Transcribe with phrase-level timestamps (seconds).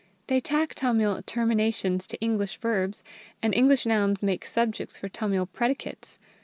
[0.25, 3.03] They tack Tamil terminations to English verbs,
[3.43, 6.17] and English nouns make subjects for Tamil predicates.